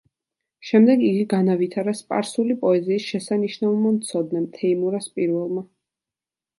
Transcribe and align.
შემდეგ 0.69 1.03
იგი 1.09 1.25
განავითარა 1.33 1.93
სპარსული 2.01 2.57
პოეზიის 2.65 3.07
შესანიშნავმა 3.13 3.95
მცოდნემ 4.01 4.53
თეიმურაზ 4.61 5.15
პირველმა. 5.19 5.69